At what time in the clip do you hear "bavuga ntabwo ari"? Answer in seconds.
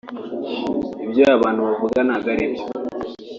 1.67-2.45